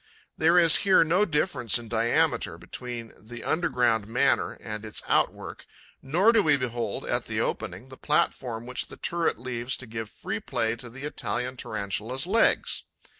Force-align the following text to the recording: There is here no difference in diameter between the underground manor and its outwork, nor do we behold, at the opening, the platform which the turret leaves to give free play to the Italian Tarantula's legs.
There 0.35 0.57
is 0.57 0.77
here 0.77 1.03
no 1.03 1.25
difference 1.25 1.77
in 1.77 1.87
diameter 1.87 2.57
between 2.57 3.13
the 3.19 3.43
underground 3.43 4.07
manor 4.07 4.53
and 4.53 4.83
its 4.83 5.03
outwork, 5.07 5.67
nor 6.01 6.31
do 6.31 6.41
we 6.41 6.57
behold, 6.57 7.05
at 7.05 7.25
the 7.25 7.39
opening, 7.39 7.89
the 7.89 7.97
platform 7.97 8.65
which 8.65 8.87
the 8.87 8.97
turret 8.97 9.37
leaves 9.37 9.77
to 9.77 9.85
give 9.85 10.09
free 10.09 10.39
play 10.39 10.75
to 10.77 10.89
the 10.89 11.03
Italian 11.03 11.55
Tarantula's 11.55 12.25
legs. 12.25 12.83